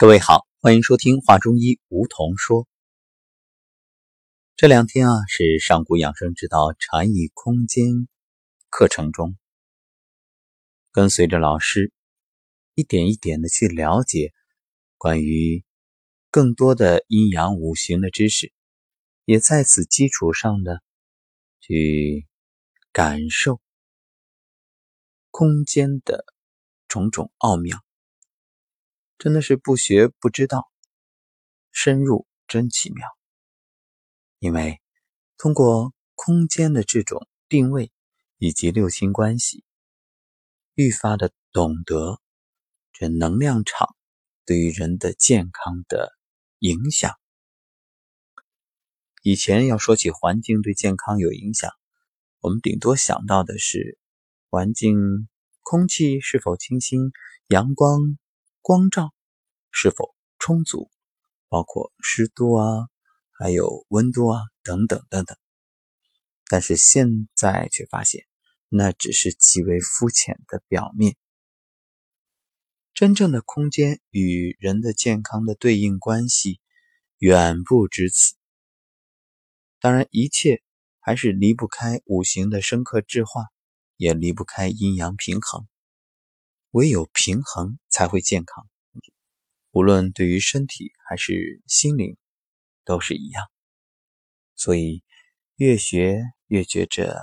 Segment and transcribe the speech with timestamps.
[0.00, 2.66] 各位好，欢迎收听《画中医》梧桐说。
[4.56, 8.08] 这两天啊，是上古养生之道禅意空间
[8.70, 9.36] 课程中，
[10.90, 11.92] 跟随着老师
[12.74, 14.32] 一点一点的去了解
[14.96, 15.66] 关于
[16.30, 18.54] 更多的阴阳五行的知识，
[19.26, 20.78] 也在此基础上呢，
[21.60, 22.26] 去
[22.90, 23.60] 感受
[25.30, 26.24] 空间的
[26.88, 27.84] 种种奥妙。
[29.22, 30.72] 真的是不学不知道，
[31.72, 33.06] 深入真奇妙。
[34.38, 34.80] 因为
[35.36, 37.92] 通过空间的这种定位
[38.38, 39.62] 以及六星关系，
[40.74, 42.18] 愈发的懂得
[42.94, 43.94] 这能量场
[44.46, 46.14] 对于人的健康的
[46.60, 47.14] 影响。
[49.22, 51.70] 以前要说起环境对健康有影响，
[52.40, 53.98] 我们顶多想到的是
[54.48, 55.28] 环境
[55.60, 57.12] 空气是否清新，
[57.48, 58.16] 阳光。
[58.62, 59.14] 光照
[59.70, 60.90] 是否充足，
[61.48, 62.88] 包括湿度啊，
[63.38, 65.36] 还有温度啊，等等等等。
[66.46, 68.26] 但是现在却发现，
[68.68, 71.16] 那只是极为肤浅的表面。
[72.92, 76.60] 真正的空间与人的健康的对应关系
[77.18, 78.34] 远不止此。
[79.78, 80.62] 当然，一切
[80.98, 83.46] 还是离不开五行的生克制化，
[83.96, 85.66] 也离不开阴阳平衡。
[86.72, 88.68] 唯有平衡才会健康，
[89.70, 92.16] 无论对于身体还是心灵，
[92.84, 93.50] 都是一样。
[94.54, 95.02] 所以
[95.56, 97.20] 越学越觉着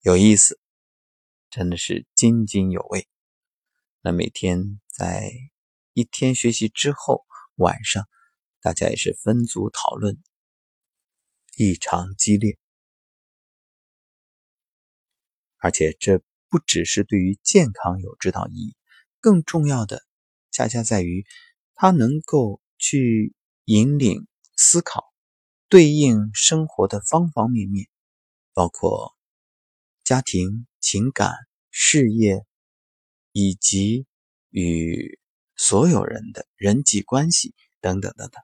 [0.00, 0.60] 有意思，
[1.50, 3.08] 真的是津津有味。
[4.00, 5.30] 那每天在
[5.92, 8.08] 一天学习之后，晚上
[8.60, 10.22] 大家也是分组讨论，
[11.56, 12.58] 异常激烈，
[15.58, 16.22] 而且这。
[16.52, 18.76] 不只是对于健康有指导意义，
[19.20, 20.02] 更重要的
[20.50, 21.24] 恰恰在于
[21.82, 25.12] 它能够去引领思考，
[25.68, 27.88] 对应生活的方方面面，
[28.52, 29.16] 包括
[30.04, 31.34] 家庭、情感、
[31.72, 32.46] 事业，
[33.32, 34.06] 以及
[34.50, 35.18] 与
[35.56, 38.40] 所有人的人际关系等等等等。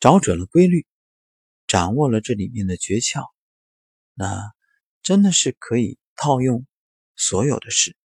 [0.00, 0.88] 找准了规律，
[1.68, 3.30] 掌握了这里面的诀窍，
[4.14, 4.52] 那
[5.04, 6.00] 真的是可以。
[6.16, 6.66] 套用
[7.14, 7.96] 所有的事，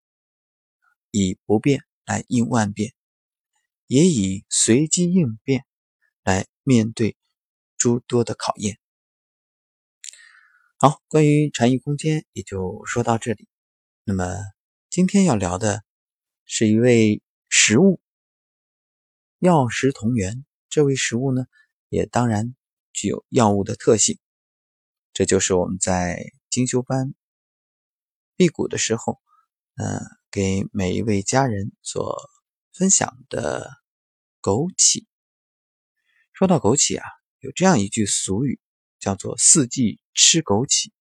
[1.09, 2.93] 以不变来应万变，
[3.89, 5.65] 也以随机应变
[6.23, 7.17] 来面对
[7.75, 8.77] 诸多的考验。
[10.77, 13.47] 好，关于禅意空间也就说到这里。
[14.03, 14.35] 那么
[14.91, 15.83] 今天要聊的
[16.45, 17.99] 是一位食物，
[19.39, 20.45] 药食同源。
[20.69, 21.47] 这位食物呢，
[21.87, 22.55] 也当然
[22.93, 24.19] 具有药物的特性。
[25.13, 27.15] 这就是我们在精修班。
[28.35, 29.19] 辟谷的时候，
[29.77, 29.99] 嗯，
[30.29, 32.15] 给每一位家人所
[32.71, 33.78] 分享的
[34.49, 35.05] 枸杞。
[36.33, 37.05] 说到枸杞啊，
[37.37, 38.59] 有这样一句俗语，
[38.99, 40.91] 叫做“四季吃枸杞，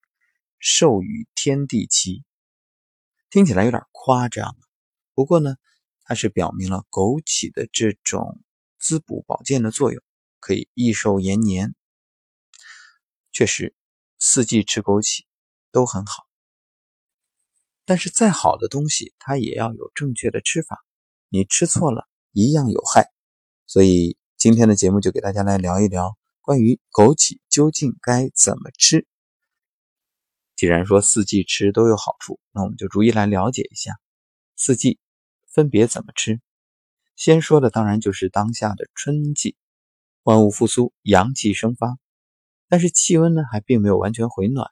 [0.59, 2.25] 寿与天地齐”。
[3.31, 4.55] 听起来有点夸张，
[5.15, 5.57] 不过呢，
[6.03, 8.39] 它是表明了枸杞的这种
[8.79, 10.03] 滋补保健的作用，
[10.41, 11.75] 可以益寿延年。
[13.33, 13.75] 确实，
[14.19, 15.25] 四季吃枸杞
[15.73, 16.27] 都很好。
[17.87, 20.85] 但是再好的东西，它也要有正确的吃法。
[21.31, 23.11] 你吃错了，一样有害。
[23.69, 29.07] 所以今天的节目就给大家来聊一聊关于枸杞究竟该怎么吃。
[30.57, 33.93] 既然说四季吃都有好处，那我们就逐一来了解一下
[34.57, 34.99] 四季
[35.47, 36.41] 分别怎么吃。
[37.15, 39.55] 先说的当然就是当下的春季，
[40.23, 41.99] 万物复苏，阳气生发，
[42.69, 44.69] 但是气温呢还并没有完全回暖，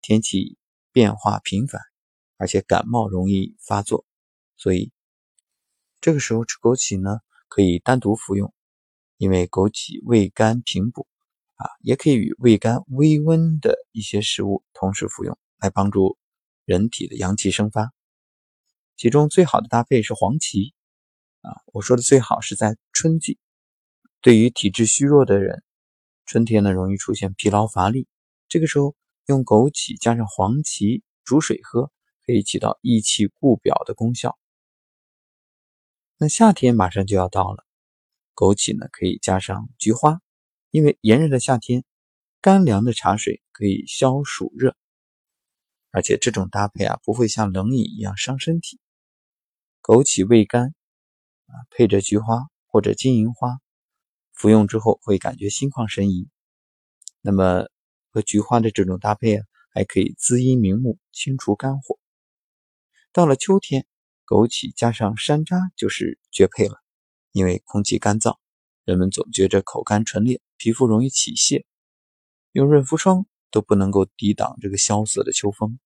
[0.00, 0.56] 天气
[0.90, 1.80] 变化频繁。
[2.38, 4.04] 而且感冒容易发作，
[4.56, 4.90] 所以
[6.00, 7.20] 这个时候吃枸杞呢，
[7.54, 8.54] 可以单独服用，
[9.18, 11.06] 因为枸杞味甘平补
[11.56, 16.16] 啊，也可以与味甘微温的一些食物同时服用，来帮助
[16.64, 17.92] 人体的阳气生发。
[18.96, 20.72] 其中最好的搭配是黄芪
[21.42, 23.38] 啊，我说的最好是在春季，
[24.22, 25.62] 对于体质虚弱的人，
[26.24, 28.08] 春天呢容易出现疲劳乏力，
[28.48, 28.94] 这个时候
[29.26, 31.92] 用枸杞加上黄芪煮水喝。
[32.24, 34.38] 可以起到益气固表的功效。
[36.22, 37.64] 那夏天马上就要到了，
[38.36, 40.20] 枸杞呢可以加上菊花，
[40.70, 41.82] 因为炎热的夏天，
[42.40, 44.76] 干凉的茶水可以消暑热，
[45.90, 48.78] 而且这种搭配啊不会像冷饮一样伤身体。
[49.82, 50.72] 枸杞味甘
[51.46, 53.58] 啊，配着菊花或者金银花，
[54.32, 56.28] 服用之后会感觉心旷神怡。
[57.20, 57.66] 那么
[58.12, 61.98] 和菊花的这种搭配啊，还可以滋阴明目、清除肝火。
[63.12, 63.88] 到了秋天，
[64.26, 66.76] 枸杞加上山楂就是绝配了。
[67.32, 68.36] 因为空气干燥，
[68.84, 71.64] 人们总觉着口干唇裂，皮肤容易起屑，
[72.52, 75.78] 用润肤霜都不能够抵挡这个萧瑟的秋风，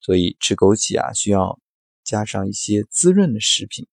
[0.00, 1.60] 所以吃枸杞啊，需要
[2.04, 3.88] 加上一些滋润的食品，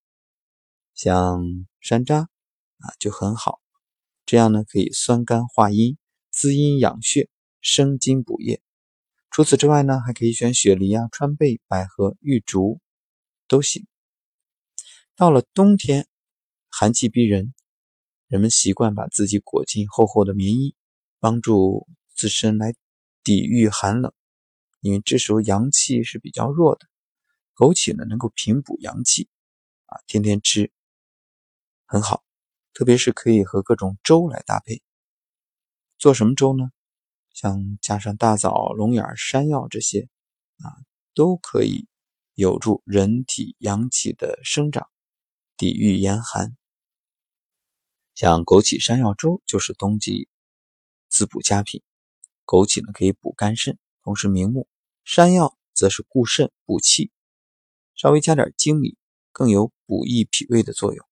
[0.93, 1.43] 像
[1.79, 3.59] 山楂啊就很好，
[4.27, 5.97] 这样呢可以酸甘化阴、
[6.29, 7.27] 滋阴养血、
[7.59, 8.61] 生津补液。
[9.31, 12.79] 除此之外呢，还可以选雪梨啊、川贝、百合、玉竹
[13.49, 13.85] 都行。
[15.17, 16.07] 到了冬天，
[16.69, 17.53] 寒气逼人，
[18.27, 20.75] 人们习惯把自己裹进厚厚的棉衣，
[21.19, 21.85] 帮助
[22.15, 22.73] 自身来
[23.21, 24.13] 抵御寒冷。
[24.79, 26.87] 因为这时候阳气是比较弱的，
[27.53, 29.27] 枸杞呢能够平补阳气，
[29.87, 30.71] 啊，天天吃
[31.85, 32.23] 很好，
[32.73, 34.81] 特别是可以和各种粥来搭配。
[35.97, 36.71] 做什么粥呢？
[37.33, 40.07] 像加上大枣、龙眼、山药这些，
[40.59, 40.79] 啊，
[41.13, 41.88] 都可以
[42.39, 44.87] 有助人体阳气的生长，
[45.57, 46.55] 抵御严寒。
[48.15, 50.29] 像枸杞山药粥就是冬季
[51.09, 51.83] 滋补佳品。
[52.45, 54.69] 枸杞呢可以补肝肾，同时明目；
[55.03, 57.11] 山药则是固肾补气，
[57.93, 58.95] 稍微加点粳米，
[59.33, 61.05] 更有补益脾胃的作用。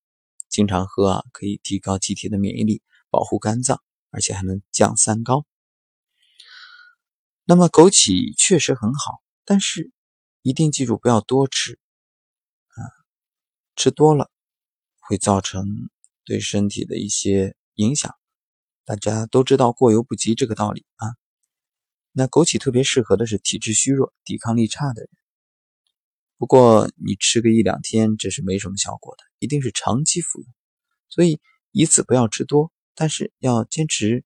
[0.47, 5.45] 经常喝啊，可以提高机体的免疫力，保护肝脏，而且还能降三高。
[7.43, 9.91] 那么枸杞确实很好，但是
[10.47, 11.77] 一定记住不要多吃，
[12.69, 12.79] 啊，
[13.75, 14.31] 吃多了
[15.01, 15.65] 会造成
[16.23, 18.15] 对身体的一些影响。
[18.85, 21.09] 大家都知道过犹不及这个道理啊。
[22.13, 25.09] 那枸杞特别适合的是体质虚弱、抵抗力差的人。
[26.37, 30.47] 不过你吃个一两天，这是没什么效果的，一定是长期服用。
[31.09, 31.41] 所以
[31.71, 34.23] 一次不要吃多，但是要坚持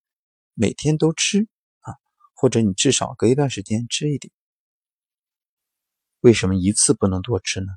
[0.54, 1.48] 每天都吃
[1.80, 1.96] 啊。
[2.36, 4.32] 或者你至少隔一段时间吃一点。
[6.22, 7.68] 为什么一次不能多吃呢？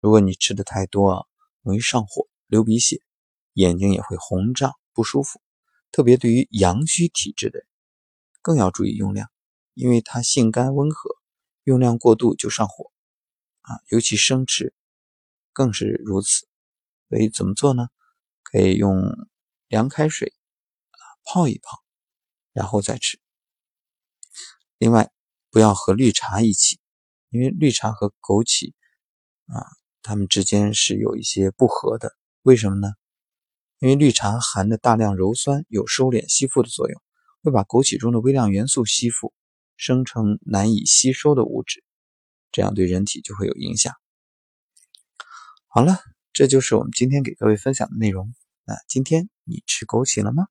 [0.00, 1.26] 如果你吃的太多啊，
[1.60, 3.02] 容易上火、流鼻血，
[3.52, 5.42] 眼睛也会红胀不舒服。
[5.90, 7.66] 特别对于阳虚体质的，
[8.40, 9.30] 更要注意用量，
[9.74, 11.16] 因为它性甘温和，
[11.64, 12.90] 用量过度就上火
[13.60, 13.76] 啊。
[13.90, 14.74] 尤其生吃
[15.52, 16.48] 更是如此。
[17.10, 17.88] 所以怎么做呢？
[18.42, 19.02] 可以用
[19.68, 20.32] 凉开水
[20.92, 21.84] 啊泡一泡，
[22.54, 23.20] 然后再吃。
[24.78, 25.12] 另外，
[25.50, 26.80] 不要和绿茶一起，
[27.32, 28.74] 因为绿茶和枸杞
[29.46, 29.64] 啊，
[30.02, 32.14] 它们之间是有一些不和的。
[32.42, 32.92] 为什么呢？
[33.78, 37.02] 因为绿茶含的大量鞣酸有收敛吸附的作用，
[37.42, 39.32] 会把枸杞中的微量元素吸附，
[39.76, 41.82] 生成难以吸收的物质，
[42.52, 43.94] 这样对人体就会有影响。
[45.68, 45.98] 好了，
[46.34, 48.34] 这就是我们今天给各位分享的内容。
[48.64, 50.46] 那今天你吃枸杞了吗？